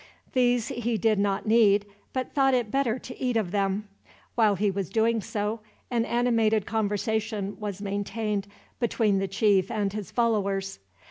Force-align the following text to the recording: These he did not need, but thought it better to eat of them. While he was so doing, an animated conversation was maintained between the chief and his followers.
These 0.33 0.69
he 0.69 0.97
did 0.97 1.19
not 1.19 1.45
need, 1.45 1.85
but 2.11 2.33
thought 2.33 2.55
it 2.55 2.71
better 2.71 2.97
to 2.97 3.21
eat 3.21 3.37
of 3.37 3.51
them. 3.51 3.87
While 4.33 4.55
he 4.55 4.71
was 4.71 4.87
so 4.89 4.91
doing, 4.93 5.23
an 5.91 6.05
animated 6.05 6.65
conversation 6.65 7.55
was 7.59 7.83
maintained 7.83 8.47
between 8.79 9.19
the 9.19 9.27
chief 9.27 9.69
and 9.69 9.93
his 9.93 10.09
followers. 10.09 10.79